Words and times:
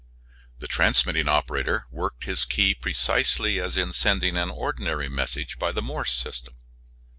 The 0.57 0.67
transmitting 0.67 1.29
operator 1.29 1.85
worked 1.91 2.23
his 2.23 2.43
key 2.43 2.73
precisely 2.73 3.59
as 3.59 3.77
in 3.77 3.93
sending 3.93 4.35
an 4.35 4.49
ordinary 4.49 5.09
message 5.09 5.59
by 5.59 5.71
the 5.71 5.83
Morse 5.83 6.13
system. 6.15 6.55